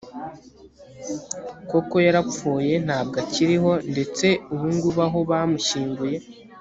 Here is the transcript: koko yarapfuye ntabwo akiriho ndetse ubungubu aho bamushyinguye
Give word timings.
koko 1.69 1.95
yarapfuye 2.05 2.73
ntabwo 2.85 3.15
akiriho 3.23 3.71
ndetse 3.91 4.27
ubungubu 4.53 4.99
aho 5.07 5.19
bamushyinguye 5.29 6.17